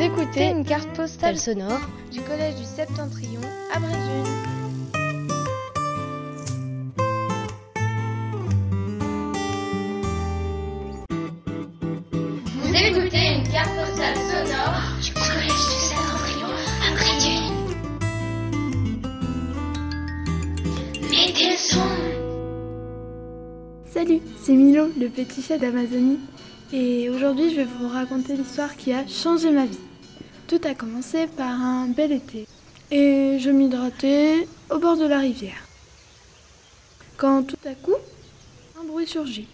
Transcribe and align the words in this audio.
Vous 0.00 0.06
écoutez 0.06 0.46
une 0.46 0.64
carte 0.64 0.88
postale 0.96 1.36
sonore 1.36 1.78
du 2.10 2.20
collège 2.22 2.54
du 2.54 2.64
Septentrion 2.64 3.42
à 3.70 3.80
Bréjune. 3.80 4.24
Mettez 21.10 21.50
le 21.50 21.56
son. 21.58 21.78
Salut, 23.84 24.20
c'est 24.42 24.54
Milo, 24.54 24.86
le 24.98 25.08
petit 25.08 25.42
chat 25.42 25.58
d'Amazonie. 25.58 26.20
Et 26.72 27.10
aujourd'hui, 27.10 27.50
je 27.50 27.56
vais 27.56 27.66
vous 27.78 27.88
raconter 27.88 28.34
l'histoire 28.34 28.74
qui 28.76 28.94
a 28.94 29.06
changé 29.06 29.50
ma 29.50 29.66
vie. 29.66 29.89
Tout 30.50 30.60
a 30.64 30.74
commencé 30.74 31.28
par 31.28 31.62
un 31.62 31.86
bel 31.86 32.10
été. 32.10 32.44
Et 32.90 33.38
je 33.38 33.50
m'hydratais 33.50 34.48
au 34.68 34.80
bord 34.80 34.96
de 34.96 35.06
la 35.06 35.20
rivière. 35.20 35.62
Quand 37.16 37.44
tout 37.44 37.54
à 37.64 37.74
coup, 37.74 37.94
un 38.76 38.84
bruit 38.84 39.06
surgit. 39.06 39.46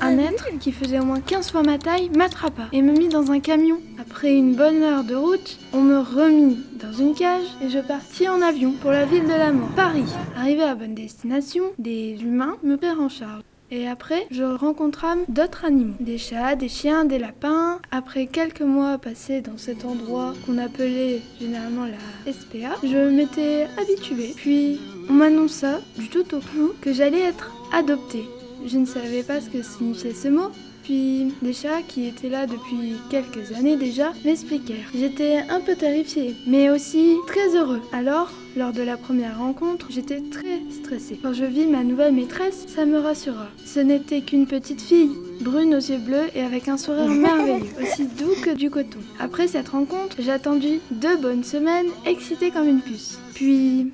Un 0.00 0.16
être 0.16 0.46
qui 0.60 0.72
faisait 0.72 0.98
au 0.98 1.04
moins 1.04 1.20
15 1.20 1.50
fois 1.50 1.62
ma 1.62 1.76
taille 1.76 2.08
m'attrapa 2.16 2.68
et 2.72 2.80
me 2.80 2.92
mit 2.92 3.08
dans 3.08 3.30
un 3.32 3.40
camion. 3.40 3.82
Après 4.00 4.32
une 4.32 4.54
bonne 4.54 4.82
heure 4.82 5.04
de 5.04 5.14
route, 5.14 5.58
on 5.74 5.82
me 5.82 5.98
remit 5.98 6.56
dans 6.80 6.94
une 6.94 7.14
cage 7.14 7.44
et 7.62 7.68
je 7.68 7.80
partis 7.80 8.30
en 8.30 8.40
avion 8.40 8.72
pour 8.80 8.92
la 8.92 9.04
ville 9.04 9.24
de 9.24 9.28
la 9.28 9.52
mort, 9.52 9.68
Paris. 9.76 10.10
Arrivé 10.38 10.62
à 10.62 10.74
bonne 10.74 10.94
destination, 10.94 11.64
des 11.76 12.16
humains 12.22 12.56
me 12.62 12.78
prirent 12.78 13.02
en 13.02 13.10
charge. 13.10 13.42
Et 13.70 13.86
après, 13.86 14.26
je 14.30 14.44
rencontrâmes 14.44 15.24
d'autres 15.28 15.64
animaux, 15.66 15.94
des 16.00 16.16
chats, 16.16 16.56
des 16.56 16.68
chiens, 16.68 17.04
des 17.04 17.18
lapins. 17.18 17.80
Après 17.90 18.26
quelques 18.26 18.62
mois 18.62 18.96
passés 18.98 19.42
dans 19.42 19.58
cet 19.58 19.84
endroit 19.84 20.34
qu'on 20.46 20.58
appelait 20.58 21.20
généralement 21.38 21.84
la 21.84 22.32
SPA, 22.32 22.76
je 22.82 23.10
m'étais 23.10 23.66
habituée. 23.78 24.32
Puis, 24.36 24.80
on 25.10 25.12
m'annonça 25.12 25.80
du 25.98 26.08
tout 26.08 26.34
au 26.34 26.40
tout 26.40 26.72
que 26.80 26.92
j'allais 26.92 27.20
être 27.20 27.52
adoptée. 27.72 28.24
Je 28.66 28.78
ne 28.78 28.86
savais 28.86 29.22
pas 29.22 29.40
ce 29.40 29.48
que 29.50 29.62
signifiait 29.62 30.14
ce 30.14 30.28
mot. 30.28 30.50
Puis 30.88 31.34
des 31.42 31.52
chats 31.52 31.82
qui 31.86 32.06
étaient 32.06 32.30
là 32.30 32.46
depuis 32.46 32.94
quelques 33.10 33.52
années 33.52 33.76
déjà 33.76 34.12
m'expliquèrent. 34.24 34.88
J'étais 34.94 35.44
un 35.50 35.60
peu 35.60 35.74
terrifiée, 35.74 36.34
mais 36.46 36.70
aussi 36.70 37.14
très 37.26 37.54
heureux. 37.54 37.82
Alors, 37.92 38.30
lors 38.56 38.72
de 38.72 38.80
la 38.80 38.96
première 38.96 39.38
rencontre, 39.38 39.88
j'étais 39.90 40.22
très 40.30 40.62
stressée. 40.70 41.20
Quand 41.22 41.34
je 41.34 41.44
vis 41.44 41.66
ma 41.66 41.84
nouvelle 41.84 42.14
maîtresse, 42.14 42.64
ça 42.68 42.86
me 42.86 42.98
rassura. 42.98 43.48
Ce 43.66 43.80
n'était 43.80 44.22
qu'une 44.22 44.46
petite 44.46 44.80
fille, 44.80 45.10
brune 45.42 45.74
aux 45.74 45.78
yeux 45.78 45.98
bleus 45.98 46.28
et 46.34 46.40
avec 46.40 46.68
un 46.68 46.78
sourire 46.78 47.08
merveilleux, 47.08 47.66
aussi 47.82 48.06
doux 48.06 48.34
que 48.42 48.54
du 48.54 48.70
coton. 48.70 49.00
Après 49.20 49.46
cette 49.46 49.68
rencontre, 49.68 50.16
j'ai 50.20 50.32
attendu 50.32 50.80
deux 50.90 51.18
bonnes 51.18 51.44
semaines, 51.44 51.88
excitée 52.06 52.50
comme 52.50 52.66
une 52.66 52.80
puce. 52.80 53.18
Puis, 53.34 53.92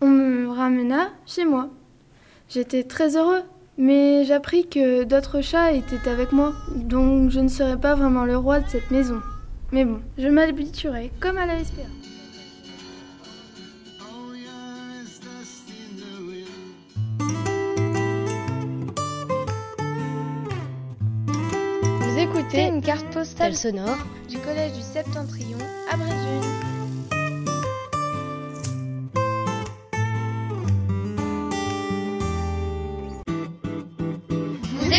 on 0.00 0.08
me 0.08 0.48
ramena 0.48 1.10
chez 1.26 1.44
moi. 1.44 1.68
J'étais 2.48 2.84
très 2.84 3.16
heureux, 3.16 3.42
mais 3.82 4.24
j'appris 4.24 4.68
que 4.68 5.02
d'autres 5.02 5.40
chats 5.40 5.72
étaient 5.72 6.08
avec 6.08 6.30
moi, 6.30 6.52
donc 6.76 7.30
je 7.30 7.40
ne 7.40 7.48
serais 7.48 7.76
pas 7.76 7.96
vraiment 7.96 8.24
le 8.24 8.36
roi 8.36 8.60
de 8.60 8.68
cette 8.68 8.92
maison. 8.92 9.20
Mais 9.72 9.84
bon, 9.84 10.00
je 10.16 10.28
m'habituerai 10.28 11.10
comme 11.18 11.36
à 11.36 11.46
la 11.46 11.64
SPA. 11.64 11.82
Vous 21.98 22.18
écoutez 22.18 22.68
une 22.68 22.82
carte 22.82 23.12
postale 23.12 23.56
sonore 23.56 23.98
du 24.28 24.38
collège 24.38 24.74
du 24.74 24.82
Septentrion 24.82 25.58
à 25.92 25.96
Bréjune. 25.96 26.51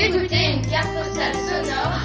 Écoutez 0.04 0.52
une 0.52 0.62
carte 0.70 0.94
postale 0.94 1.34
sonore 1.34 2.03